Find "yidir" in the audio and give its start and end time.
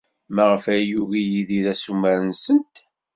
1.31-1.65